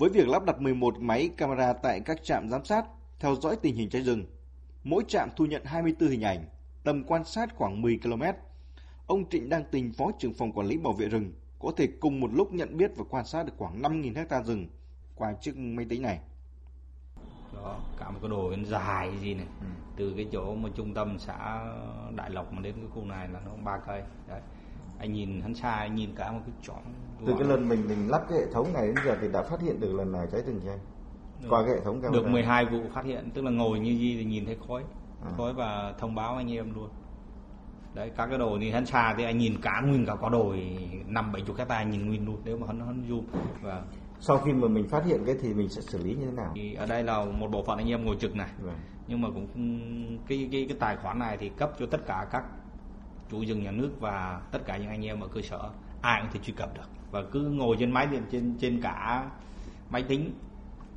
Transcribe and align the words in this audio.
Với 0.00 0.10
việc 0.10 0.28
lắp 0.28 0.44
đặt 0.44 0.60
11 0.60 1.00
máy 1.00 1.30
camera 1.36 1.72
tại 1.72 2.00
các 2.00 2.24
trạm 2.24 2.48
giám 2.48 2.64
sát 2.64 2.84
theo 3.18 3.34
dõi 3.34 3.56
tình 3.62 3.74
hình 3.74 3.90
cháy 3.90 4.02
rừng, 4.02 4.24
mỗi 4.84 5.04
trạm 5.08 5.28
thu 5.36 5.46
nhận 5.46 5.64
24 5.64 6.08
hình 6.08 6.24
ảnh, 6.24 6.44
tầm 6.84 7.04
quan 7.04 7.24
sát 7.24 7.56
khoảng 7.56 7.82
10 7.82 7.98
km. 8.02 8.22
Ông 9.06 9.28
Trịnh 9.30 9.48
Đăng 9.48 9.64
Tình, 9.70 9.92
Phó 9.92 10.10
trưởng 10.18 10.34
phòng 10.34 10.52
quản 10.52 10.66
lý 10.66 10.78
bảo 10.78 10.92
vệ 10.92 11.08
rừng, 11.08 11.32
có 11.58 11.72
thể 11.76 11.88
cùng 12.00 12.20
một 12.20 12.30
lúc 12.32 12.52
nhận 12.52 12.76
biết 12.76 12.92
và 12.96 13.04
quan 13.10 13.24
sát 13.24 13.46
được 13.46 13.52
khoảng 13.56 13.82
5.000 13.82 14.16
hecta 14.16 14.42
rừng 14.42 14.66
qua 15.14 15.32
chiếc 15.40 15.56
máy 15.56 15.86
tính 15.88 16.02
này. 16.02 16.20
Đó, 17.54 17.80
cả 17.98 18.10
một 18.10 18.18
cái 18.22 18.30
đồ 18.30 18.54
dài 18.66 19.10
gì 19.20 19.34
này, 19.34 19.46
ừ. 19.60 19.66
từ 19.96 20.12
cái 20.16 20.26
chỗ 20.32 20.54
mà 20.54 20.68
trung 20.74 20.94
tâm 20.94 21.18
xã 21.18 21.66
Đại 22.16 22.30
Lộc 22.30 22.52
mà 22.52 22.60
đến 22.62 22.74
cái 22.76 22.90
khu 22.94 23.04
này 23.04 23.28
là 23.28 23.40
nó 23.44 23.52
ba 23.64 23.78
cây. 23.86 24.02
Đấy 24.28 24.40
anh 25.00 25.12
nhìn 25.12 25.40
hắn 25.40 25.54
xa 25.54 25.70
anh 25.70 25.94
nhìn 25.94 26.10
cả 26.16 26.32
một 26.32 26.40
cái 26.46 26.54
chọn 26.62 26.82
từ 27.26 27.34
cái 27.38 27.48
lần 27.48 27.68
mình 27.68 27.88
mình 27.88 28.08
lắp 28.08 28.22
cái 28.28 28.38
hệ 28.38 28.52
thống 28.52 28.72
này 28.72 28.86
đến 28.86 28.94
giờ 29.04 29.16
thì 29.20 29.28
đã 29.32 29.42
phát 29.42 29.60
hiện 29.60 29.80
được 29.80 29.92
lần 29.92 30.12
nào 30.12 30.26
cháy 30.32 30.42
rừng 30.46 30.60
chưa 30.64 30.78
qua 31.48 31.62
cái 31.62 31.74
hệ 31.74 31.80
thống 31.80 32.00
camera. 32.00 32.20
Được 32.20 32.28
12 32.28 32.64
vụ 32.64 32.80
phát 32.94 33.04
hiện 33.04 33.30
tức 33.34 33.44
là 33.44 33.50
ngồi 33.50 33.80
như 33.80 33.90
gì 33.90 34.16
thì 34.16 34.24
nhìn 34.24 34.46
thấy 34.46 34.56
khói. 34.68 34.82
À. 35.24 35.30
khói 35.36 35.52
và 35.52 35.94
thông 35.98 36.14
báo 36.14 36.36
anh 36.36 36.52
em 36.52 36.74
luôn. 36.74 36.88
Đấy 37.94 38.10
các 38.16 38.26
cái 38.26 38.38
đồ 38.38 38.58
thì 38.60 38.70
hắn 38.70 38.86
xa 38.86 39.14
thì 39.16 39.24
anh 39.24 39.38
nhìn 39.38 39.60
cả 39.62 39.82
nguyên 39.86 40.06
cả 40.06 40.14
có 40.20 40.28
đồi 40.28 40.78
năm 41.06 41.32
bảy 41.32 41.42
chục 41.42 41.56
hecta 41.56 41.82
nhìn 41.82 42.06
nguyên 42.08 42.26
luôn 42.26 42.40
nếu 42.44 42.58
mà 42.58 42.66
hắn 42.66 42.80
hắn 42.80 43.04
zoom. 43.08 43.22
Và 43.62 43.82
sau 44.20 44.38
khi 44.38 44.52
mà 44.52 44.68
mình 44.68 44.88
phát 44.88 45.04
hiện 45.04 45.20
cái 45.26 45.34
thì 45.40 45.54
mình 45.54 45.68
sẽ 45.68 45.80
xử 45.80 46.04
lý 46.04 46.14
như 46.14 46.24
thế 46.24 46.32
nào? 46.32 46.52
Thì 46.54 46.74
ở 46.74 46.86
đây 46.86 47.02
là 47.02 47.24
một 47.24 47.48
bộ 47.50 47.62
phận 47.62 47.78
anh 47.78 47.90
em 47.90 48.04
ngồi 48.04 48.16
trực 48.20 48.36
này. 48.36 48.48
Vâng. 48.62 48.74
nhưng 49.08 49.20
mà 49.20 49.28
cũng 49.34 49.48
cái 50.26 50.48
cái 50.52 50.66
cái 50.68 50.76
tài 50.80 50.96
khoản 50.96 51.18
này 51.18 51.36
thì 51.40 51.48
cấp 51.48 51.72
cho 51.78 51.86
tất 51.86 52.06
cả 52.06 52.26
các 52.32 52.44
chủ 53.30 53.44
rừng 53.44 53.62
nhà 53.62 53.70
nước 53.70 53.90
và 54.00 54.40
tất 54.50 54.58
cả 54.66 54.76
những 54.76 54.88
anh 54.88 55.06
em 55.06 55.20
ở 55.20 55.28
cơ 55.28 55.40
sở 55.42 55.70
ai 56.02 56.22
cũng 56.22 56.30
thể 56.32 56.40
truy 56.42 56.52
cập 56.52 56.74
được 56.74 56.88
và 57.10 57.22
cứ 57.32 57.40
ngồi 57.40 57.76
trên 57.80 57.90
máy 57.90 58.06
điện 58.06 58.22
trên 58.30 58.56
trên 58.60 58.80
cả 58.82 59.30
máy 59.90 60.02
tính 60.02 60.32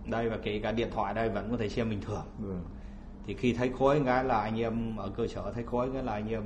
đây 0.05 0.29
và 0.29 0.37
kể 0.43 0.59
cả 0.59 0.71
điện 0.71 0.89
thoại 0.93 1.13
đây 1.13 1.29
vẫn 1.29 1.51
có 1.51 1.57
thể 1.57 1.69
xem 1.69 1.89
bình 1.89 2.01
thường 2.01 2.25
ừ. 2.43 2.55
thì 3.27 3.33
khi 3.33 3.53
thấy 3.53 3.71
khói 3.79 4.01
cái 4.05 4.23
là 4.23 4.41
anh 4.41 4.59
em 4.59 4.97
ở 4.97 5.09
cơ 5.09 5.27
sở 5.27 5.51
thấy 5.51 5.63
khói 5.63 5.89
cái 5.93 6.03
là 6.03 6.13
anh 6.13 6.29
em 6.29 6.43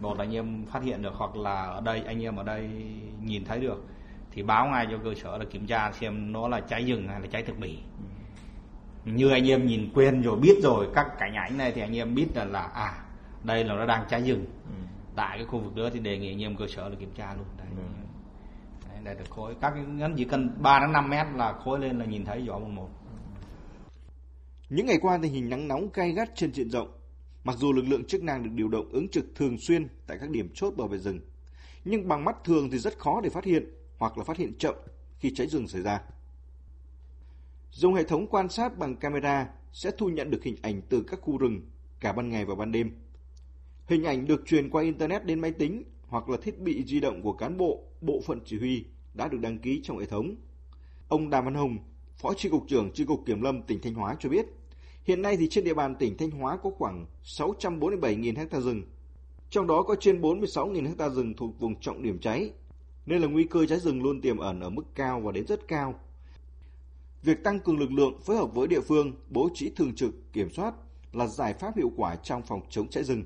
một 0.00 0.18
là 0.18 0.24
anh 0.24 0.34
em 0.34 0.64
phát 0.66 0.82
hiện 0.82 1.02
được 1.02 1.12
hoặc 1.14 1.36
là 1.36 1.62
ở 1.62 1.80
đây 1.80 2.02
anh 2.06 2.22
em 2.22 2.36
ở 2.36 2.44
đây 2.44 2.70
nhìn 3.24 3.44
thấy 3.44 3.60
được 3.60 3.84
thì 4.32 4.42
báo 4.42 4.68
ngay 4.68 4.86
cho 4.90 4.98
cơ 5.04 5.14
sở 5.14 5.38
là 5.38 5.44
kiểm 5.44 5.66
tra 5.66 5.92
xem 5.92 6.32
nó 6.32 6.48
là 6.48 6.60
cháy 6.60 6.84
rừng 6.84 7.08
hay 7.08 7.20
là 7.20 7.26
cháy 7.26 7.42
thực 7.42 7.58
bì 7.58 7.78
ừ. 9.04 9.12
như 9.12 9.30
anh 9.30 9.50
em 9.50 9.66
nhìn 9.66 9.90
quen 9.94 10.22
rồi 10.22 10.36
biết 10.36 10.56
rồi 10.62 10.86
các 10.94 11.06
cảnh 11.18 11.34
ảnh 11.34 11.58
này 11.58 11.72
thì 11.72 11.80
anh 11.80 11.96
em 11.96 12.14
biết 12.14 12.26
là 12.34 12.44
là 12.44 12.60
à 12.60 13.04
đây 13.44 13.64
là 13.64 13.74
nó 13.74 13.86
đang 13.86 14.06
cháy 14.10 14.22
rừng. 14.22 14.46
Ừ. 14.66 14.74
tại 15.16 15.38
cái 15.38 15.46
khu 15.46 15.58
vực 15.60 15.76
đó 15.76 15.90
thì 15.92 16.00
đề 16.00 16.18
nghị 16.18 16.32
anh 16.32 16.42
em 16.42 16.56
cơ 16.56 16.66
sở 16.66 16.88
là 16.88 16.96
kiểm 17.00 17.10
tra 17.14 17.34
luôn. 17.34 17.46
Đây, 17.58 17.66
ừ. 17.76 17.82
đấy, 18.88 18.98
đây 19.04 19.14
là 19.14 19.22
khối. 19.30 19.54
Các 19.60 19.70
cái 19.70 19.84
ngắn 19.84 20.14
chỉ 20.16 20.24
cần 20.24 20.62
3 20.62 20.78
đến 20.80 20.92
5 20.92 21.10
mét 21.10 21.26
là 21.34 21.52
khối 21.52 21.80
lên 21.80 21.98
là 21.98 22.04
nhìn 22.04 22.24
thấy 22.24 22.46
rõ 22.46 22.58
một 22.58 22.68
một. 22.68 22.88
Những 24.68 24.86
ngày 24.86 24.98
qua 25.02 25.18
tình 25.22 25.32
hình 25.32 25.48
nắng 25.48 25.68
nóng 25.68 25.88
gay 25.94 26.12
gắt 26.12 26.30
trên 26.34 26.52
diện 26.52 26.70
rộng. 26.70 26.88
Mặc 27.44 27.56
dù 27.56 27.72
lực 27.72 27.84
lượng 27.88 28.04
chức 28.04 28.22
năng 28.22 28.42
được 28.42 28.50
điều 28.54 28.68
động 28.68 28.88
ứng 28.92 29.08
trực 29.08 29.24
thường 29.34 29.56
xuyên 29.68 29.88
tại 30.06 30.18
các 30.20 30.30
điểm 30.30 30.50
chốt 30.54 30.74
bảo 30.76 30.88
vệ 30.88 30.98
rừng 30.98 31.20
nhưng 31.84 32.08
bằng 32.08 32.24
mắt 32.24 32.36
thường 32.44 32.70
thì 32.70 32.78
rất 32.78 32.98
khó 32.98 33.20
để 33.20 33.30
phát 33.30 33.44
hiện 33.44 33.64
hoặc 33.98 34.18
là 34.18 34.24
phát 34.24 34.36
hiện 34.36 34.58
chậm 34.58 34.74
khi 35.18 35.32
cháy 35.34 35.46
rừng 35.46 35.68
xảy 35.68 35.82
ra. 35.82 36.02
Dùng 37.70 37.94
hệ 37.94 38.04
thống 38.04 38.26
quan 38.26 38.48
sát 38.48 38.78
bằng 38.78 38.96
camera 38.96 39.48
sẽ 39.72 39.90
thu 39.98 40.08
nhận 40.08 40.30
được 40.30 40.44
hình 40.44 40.56
ảnh 40.62 40.82
từ 40.88 41.04
các 41.06 41.20
khu 41.20 41.38
rừng 41.38 41.60
cả 42.00 42.12
ban 42.12 42.28
ngày 42.28 42.44
và 42.44 42.54
ban 42.54 42.72
đêm 42.72 42.92
Hình 43.90 44.04
ảnh 44.04 44.26
được 44.26 44.46
truyền 44.46 44.70
qua 44.70 44.82
Internet 44.82 45.24
đến 45.24 45.40
máy 45.40 45.50
tính 45.50 45.82
hoặc 46.08 46.28
là 46.28 46.36
thiết 46.42 46.58
bị 46.58 46.84
di 46.84 47.00
động 47.00 47.22
của 47.22 47.32
cán 47.32 47.56
bộ, 47.56 47.82
bộ 48.00 48.20
phận 48.26 48.40
chỉ 48.44 48.58
huy 48.58 48.84
đã 49.14 49.28
được 49.28 49.38
đăng 49.40 49.58
ký 49.58 49.80
trong 49.84 49.98
hệ 49.98 50.06
thống. 50.06 50.34
Ông 51.08 51.30
Đàm 51.30 51.44
Văn 51.44 51.54
Hồng, 51.54 51.78
Phó 52.16 52.34
Tri 52.34 52.48
Cục 52.48 52.68
trưởng 52.68 52.90
Tri 52.92 53.04
Cục 53.04 53.26
Kiểm 53.26 53.42
lâm 53.42 53.62
tỉnh 53.62 53.80
Thanh 53.82 53.94
Hóa 53.94 54.16
cho 54.20 54.28
biết, 54.28 54.46
hiện 55.04 55.22
nay 55.22 55.36
thì 55.36 55.48
trên 55.48 55.64
địa 55.64 55.74
bàn 55.74 55.94
tỉnh 55.94 56.16
Thanh 56.16 56.30
Hóa 56.30 56.56
có 56.56 56.70
khoảng 56.78 57.06
647.000 57.24 58.48
ha 58.50 58.60
rừng, 58.60 58.82
trong 59.50 59.66
đó 59.66 59.82
có 59.82 59.94
trên 60.00 60.20
46.000 60.20 60.94
ha 60.98 61.08
rừng 61.08 61.34
thuộc 61.34 61.60
vùng 61.60 61.80
trọng 61.80 62.02
điểm 62.02 62.18
cháy, 62.18 62.50
nên 63.06 63.22
là 63.22 63.28
nguy 63.28 63.44
cơ 63.44 63.66
cháy 63.66 63.80
rừng 63.80 64.02
luôn 64.02 64.20
tiềm 64.20 64.38
ẩn 64.38 64.60
ở 64.60 64.70
mức 64.70 64.84
cao 64.94 65.20
và 65.20 65.32
đến 65.32 65.46
rất 65.46 65.68
cao. 65.68 66.00
Việc 67.22 67.44
tăng 67.44 67.60
cường 67.60 67.78
lực 67.78 67.92
lượng 67.92 68.20
phối 68.20 68.36
hợp 68.36 68.54
với 68.54 68.68
địa 68.68 68.80
phương, 68.80 69.12
bố 69.30 69.48
trí 69.54 69.70
thường 69.70 69.94
trực, 69.94 70.32
kiểm 70.32 70.50
soát 70.50 70.74
là 71.12 71.26
giải 71.26 71.54
pháp 71.54 71.76
hiệu 71.76 71.92
quả 71.96 72.16
trong 72.16 72.42
phòng 72.42 72.60
chống 72.70 72.88
cháy 72.88 73.04
rừng 73.04 73.24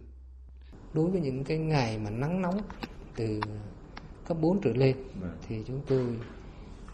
đối 0.94 1.10
với 1.10 1.21
những 1.21 1.44
cái 1.44 1.59
ngày 1.59 1.99
mà 1.99 2.10
nắng 2.10 2.43
nóng 2.43 2.62
từ 3.16 3.43
cấp 4.27 4.37
4 4.41 4.60
trở 4.60 4.72
lên 4.72 4.97
vâng. 5.21 5.37
thì 5.49 5.62
chúng 5.66 5.81
tôi 5.87 6.19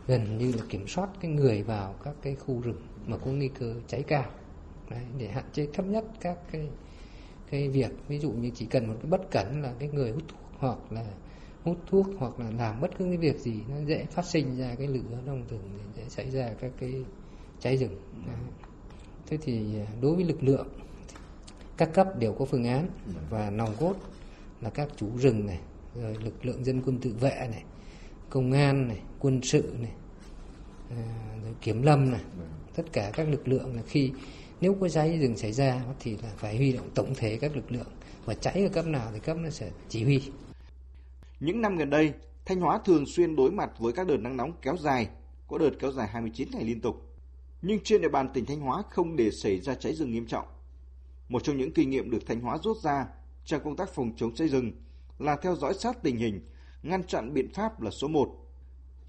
gần 0.06 0.38
như 0.38 0.52
là 0.52 0.62
kiểm 0.68 0.86
soát 0.88 1.08
cái 1.20 1.30
người 1.30 1.62
vào 1.62 1.94
các 2.04 2.14
cái 2.22 2.34
khu 2.34 2.60
rừng 2.60 2.80
mà 3.06 3.16
có 3.16 3.30
nguy 3.30 3.48
cơ 3.48 3.74
cháy 3.86 4.02
cao 4.02 4.24
Đấy, 4.90 5.02
để 5.18 5.28
hạn 5.28 5.44
chế 5.52 5.66
thấp 5.72 5.86
nhất 5.86 6.04
các 6.20 6.38
cái 6.52 6.68
cái 7.50 7.68
việc 7.68 7.90
ví 8.08 8.18
dụ 8.18 8.30
như 8.30 8.50
chỉ 8.54 8.66
cần 8.66 8.86
một 8.86 8.94
cái 9.02 9.10
bất 9.10 9.30
cẩn 9.30 9.62
là 9.62 9.74
cái 9.78 9.88
người 9.88 10.10
hút 10.10 10.22
thuốc 10.28 10.40
hoặc 10.58 10.78
là 10.90 11.04
hút 11.64 11.76
thuốc 11.86 12.06
hoặc 12.18 12.40
là 12.40 12.50
làm 12.50 12.80
bất 12.80 12.90
cứ 12.98 13.04
cái 13.04 13.16
việc 13.16 13.38
gì 13.38 13.60
nó 13.68 13.76
dễ 13.86 14.04
phát 14.04 14.24
sinh 14.24 14.56
ra 14.56 14.74
cái 14.78 14.86
lửa 14.86 15.18
trong 15.26 15.42
rừng 15.50 15.78
dễ 15.96 16.04
xảy 16.08 16.30
ra 16.30 16.54
các 16.60 16.72
cái 16.80 17.04
cháy 17.60 17.76
rừng 17.76 18.00
Đấy. 18.26 18.36
thế 19.26 19.38
thì 19.42 19.78
à, 19.78 19.86
đối 20.00 20.14
với 20.14 20.24
lực 20.24 20.42
lượng 20.42 20.66
các 21.80 21.92
cấp 21.94 22.18
đều 22.18 22.32
có 22.32 22.44
phương 22.44 22.64
án 22.64 22.88
và 23.30 23.50
nòng 23.50 23.74
cốt 23.80 23.94
là 24.60 24.70
các 24.70 24.88
chủ 24.96 25.06
rừng 25.18 25.46
này, 25.46 25.58
rồi 25.94 26.16
lực 26.24 26.44
lượng 26.46 26.64
dân 26.64 26.82
quân 26.86 26.98
tự 26.98 27.14
vệ 27.20 27.48
này, 27.50 27.64
công 28.30 28.52
an 28.52 28.88
này, 28.88 28.98
quân 29.18 29.40
sự 29.42 29.74
này 29.80 29.92
ờ, 30.90 30.96
rồi 31.44 31.54
kiểm 31.60 31.82
lâm 31.82 32.10
này. 32.10 32.20
Tất 32.76 32.82
cả 32.92 33.10
các 33.14 33.28
lực 33.28 33.48
lượng 33.48 33.76
là 33.76 33.82
khi, 33.86 34.12
nếu 34.60 34.76
có 34.80 34.88
cháy 34.88 35.18
rừng 35.18 35.36
xảy 35.36 35.52
ra 35.52 35.82
thì 36.00 36.16
là 36.16 36.28
phải 36.36 36.56
huy 36.56 36.72
động 36.72 36.90
tổng 36.94 37.14
thể 37.16 37.36
các 37.36 37.56
lực 37.56 37.72
lượng. 37.72 37.88
Và 38.24 38.34
cháy 38.34 38.62
ở 38.62 38.68
cấp 38.68 38.86
nào 38.86 39.10
thì 39.12 39.20
cấp 39.20 39.36
nó 39.40 39.50
sẽ 39.50 39.70
chỉ 39.88 40.04
huy. 40.04 40.22
Những 41.40 41.60
năm 41.60 41.76
gần 41.76 41.90
đây, 41.90 42.12
Thanh 42.44 42.60
Hóa 42.60 42.80
thường 42.84 43.06
xuyên 43.06 43.36
đối 43.36 43.50
mặt 43.50 43.70
với 43.78 43.92
các 43.92 44.06
đợt 44.06 44.16
nắng 44.16 44.36
nóng 44.36 44.52
kéo 44.62 44.76
dài, 44.76 45.08
có 45.48 45.58
đợt 45.58 45.72
kéo 45.78 45.92
dài 45.92 46.08
29 46.08 46.48
ngày 46.52 46.64
liên 46.64 46.80
tục. 46.80 46.96
Nhưng 47.62 47.78
trên 47.84 48.02
địa 48.02 48.08
bàn 48.08 48.28
tỉnh 48.34 48.46
Thanh 48.46 48.60
Hóa 48.60 48.82
không 48.90 49.16
để 49.16 49.30
xảy 49.30 49.60
ra 49.60 49.74
cháy 49.74 49.94
rừng 49.94 50.12
nghiêm 50.12 50.26
trọng 50.26 50.46
một 51.30 51.44
trong 51.44 51.56
những 51.56 51.72
kinh 51.72 51.90
nghiệm 51.90 52.10
được 52.10 52.26
Thanh 52.26 52.40
Hóa 52.40 52.58
rút 52.58 52.76
ra 52.76 53.06
trong 53.44 53.60
công 53.64 53.76
tác 53.76 53.94
phòng 53.94 54.12
chống 54.16 54.34
cháy 54.34 54.48
rừng 54.48 54.72
là 55.18 55.36
theo 55.36 55.56
dõi 55.56 55.74
sát 55.74 56.02
tình 56.02 56.16
hình, 56.16 56.40
ngăn 56.82 57.04
chặn 57.04 57.34
biện 57.34 57.52
pháp 57.52 57.80
là 57.80 57.90
số 57.90 58.08
1. 58.08 58.28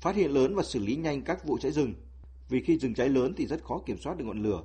Phát 0.02 0.16
hiện 0.16 0.32
lớn 0.32 0.56
và 0.56 0.64
xử 0.64 0.80
lý 0.80 0.96
nhanh 0.96 1.22
các 1.22 1.46
vụ 1.46 1.58
cháy 1.58 1.72
rừng, 1.72 1.94
vì 2.50 2.62
khi 2.62 2.78
rừng 2.78 2.94
cháy 2.94 3.10
lớn 3.10 3.34
thì 3.38 3.48
rất 3.48 3.64
khó 3.64 3.82
kiểm 3.86 3.98
soát 3.98 4.18
được 4.18 4.26
ngọn 4.26 4.44
lửa. 4.44 4.64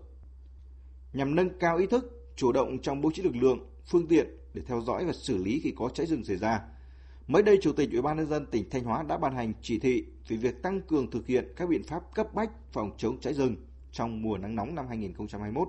Nhằm 1.13 1.35
nâng 1.35 1.59
cao 1.59 1.77
ý 1.77 1.87
thức, 1.87 2.33
chủ 2.37 2.53
động 2.53 2.79
trong 2.83 3.01
bố 3.01 3.11
trí 3.15 3.23
lực 3.23 3.37
lượng, 3.37 3.67
phương 3.87 4.07
tiện 4.07 4.27
để 4.55 4.63
theo 4.67 4.81
dõi 4.81 5.05
và 5.05 5.13
xử 5.13 5.37
lý 5.37 5.61
khi 5.65 5.73
có 5.77 5.89
cháy 5.89 6.07
rừng 6.07 6.25
xảy 6.25 6.37
ra. 6.37 6.63
Mới 7.27 7.43
đây, 7.43 7.59
Chủ 7.63 7.73
tịch 7.73 7.91
Ủy 7.93 8.03
ban 8.03 8.17
nhân 8.17 8.29
dân 8.29 8.47
tỉnh 8.47 8.71
Thanh 8.71 8.85
Hóa 8.85 9.03
đã 9.03 9.19
ban 9.19 9.35
hành 9.35 9.53
chỉ 9.63 9.79
thị 9.79 10.05
về 10.29 10.37
việc 10.37 10.63
tăng 10.63 10.81
cường 10.81 11.11
thực 11.11 11.27
hiện 11.27 11.53
các 11.57 11.69
biện 11.69 11.83
pháp 11.85 12.15
cấp 12.15 12.35
bách 12.35 12.51
phòng 12.73 12.91
chống 12.99 13.21
cháy 13.21 13.35
rừng 13.35 13.57
trong 13.93 14.23
mùa 14.23 14.39
nắng 14.39 14.55
nóng 14.57 14.75
năm 14.75 14.87
2021. 14.89 15.69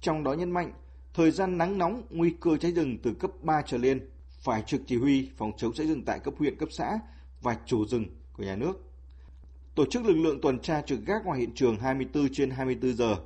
Trong 0.00 0.24
đó 0.24 0.32
nhấn 0.32 0.50
mạnh 0.50 0.72
Thời 1.14 1.30
gian 1.30 1.58
nắng 1.58 1.78
nóng, 1.78 2.02
nguy 2.10 2.34
cơ 2.40 2.56
cháy 2.56 2.72
rừng 2.72 2.98
từ 3.02 3.14
cấp 3.14 3.30
3 3.42 3.62
trở 3.66 3.78
lên 3.78 4.08
phải 4.40 4.62
trực 4.66 4.80
chỉ 4.86 4.96
huy 4.96 5.30
phòng 5.36 5.52
chống 5.56 5.72
cháy 5.72 5.86
rừng 5.86 6.04
tại 6.04 6.18
cấp 6.18 6.34
huyện, 6.38 6.56
cấp 6.56 6.68
xã 6.72 6.98
và 7.42 7.56
chủ 7.66 7.86
rừng 7.86 8.06
của 8.32 8.42
nhà 8.42 8.56
nước. 8.56 8.72
Tổ 9.74 9.86
chức 9.86 10.04
lực 10.04 10.14
lượng 10.14 10.40
tuần 10.40 10.58
tra 10.58 10.82
trực 10.82 11.06
gác 11.06 11.24
ngoài 11.24 11.40
hiện 11.40 11.54
trường 11.54 11.76
24 11.76 12.28
trên 12.32 12.50
24 12.50 12.94
giờ 12.94 13.16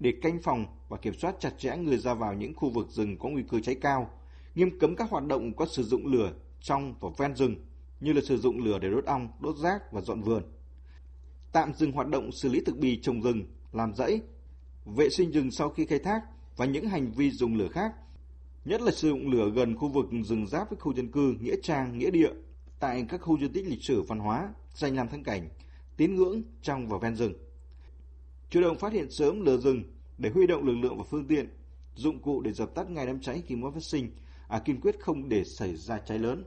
để 0.00 0.12
canh 0.22 0.42
phòng 0.42 0.66
và 0.88 0.96
kiểm 0.96 1.14
soát 1.14 1.34
chặt 1.40 1.58
chẽ 1.58 1.76
người 1.76 1.98
ra 1.98 2.14
vào 2.14 2.34
những 2.34 2.54
khu 2.54 2.70
vực 2.70 2.88
rừng 2.90 3.18
có 3.18 3.28
nguy 3.28 3.42
cơ 3.48 3.60
cháy 3.60 3.74
cao, 3.80 4.10
nghiêm 4.54 4.78
cấm 4.78 4.96
các 4.96 5.10
hoạt 5.10 5.26
động 5.26 5.56
có 5.56 5.66
sử 5.66 5.82
dụng 5.82 6.06
lửa 6.06 6.32
trong 6.60 6.94
và 7.00 7.08
ven 7.18 7.36
rừng 7.36 7.56
như 8.00 8.12
là 8.12 8.20
sử 8.24 8.38
dụng 8.38 8.64
lửa 8.64 8.78
để 8.78 8.90
đốt 8.90 9.04
ong, 9.04 9.28
đốt 9.40 9.56
rác 9.56 9.92
và 9.92 10.00
dọn 10.00 10.22
vườn. 10.22 10.42
Tạm 11.52 11.74
dừng 11.74 11.92
hoạt 11.92 12.08
động 12.08 12.32
xử 12.32 12.48
lý 12.48 12.60
thực 12.66 12.78
bì 12.78 13.00
trồng 13.02 13.22
rừng, 13.22 13.44
làm 13.72 13.94
rẫy, 13.94 14.20
vệ 14.84 15.08
sinh 15.08 15.30
rừng 15.30 15.50
sau 15.50 15.70
khi 15.70 15.86
khai 15.86 15.98
thác 15.98 16.20
và 16.56 16.66
những 16.66 16.86
hành 16.86 17.12
vi 17.12 17.30
dùng 17.30 17.56
lửa 17.56 17.68
khác, 17.68 17.94
nhất 18.64 18.80
là 18.80 18.90
sử 18.92 19.08
dụng 19.08 19.30
lửa 19.30 19.50
gần 19.54 19.76
khu 19.76 19.88
vực 19.88 20.06
rừng 20.24 20.46
giáp 20.46 20.70
với 20.70 20.78
khu 20.78 20.94
dân 20.94 21.08
cư, 21.08 21.34
nghĩa 21.40 21.56
trang, 21.62 21.98
nghĩa 21.98 22.10
địa, 22.10 22.30
tại 22.80 23.06
các 23.08 23.18
khu 23.18 23.38
di 23.38 23.48
tích 23.48 23.66
lịch 23.66 23.82
sử 23.82 24.02
văn 24.02 24.18
hóa, 24.18 24.54
danh 24.74 24.96
lam 24.96 25.08
thắng 25.08 25.22
cảnh, 25.22 25.48
tín 25.96 26.14
ngưỡng 26.14 26.42
trong 26.62 26.88
và 26.88 26.98
ven 26.98 27.16
rừng. 27.16 27.34
Chủ 28.50 28.60
động 28.60 28.78
phát 28.78 28.92
hiện 28.92 29.10
sớm 29.10 29.40
lửa 29.40 29.56
rừng 29.56 29.82
để 30.18 30.30
huy 30.30 30.46
động 30.46 30.64
lực 30.64 30.74
lượng 30.74 30.98
và 30.98 31.04
phương 31.10 31.26
tiện, 31.26 31.48
dụng 31.94 32.22
cụ 32.22 32.40
để 32.40 32.52
dập 32.52 32.74
tắt 32.74 32.90
ngay 32.90 33.06
đám 33.06 33.20
cháy 33.20 33.42
khi 33.46 33.56
mới 33.56 33.72
phát 33.72 33.82
sinh, 33.82 34.10
à, 34.48 34.58
kiên 34.58 34.80
quyết 34.80 35.00
không 35.00 35.28
để 35.28 35.44
xảy 35.44 35.76
ra 35.76 35.98
cháy 35.98 36.18
lớn. 36.18 36.44